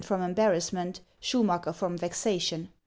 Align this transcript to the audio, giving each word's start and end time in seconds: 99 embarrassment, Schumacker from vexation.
99 0.03 0.29
embarrassment, 0.31 0.99
Schumacker 1.21 1.75
from 1.75 1.95
vexation. 1.95 2.69